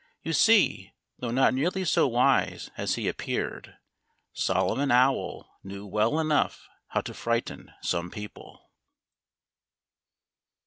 You 0.23 0.33
see, 0.33 0.93
though 1.19 1.29
not 1.29 1.53
nearly 1.53 1.85
so 1.85 2.07
wise 2.07 2.71
as 2.75 2.95
he 2.95 3.07
appeared, 3.07 3.77
Solomon 4.33 4.89
Owl 4.89 5.55
knew 5.63 5.85
well 5.85 6.19
enough 6.19 6.67
how 6.87 7.01
to 7.01 7.13
frighten 7.13 7.71
some 7.83 8.09
people. 8.09 8.71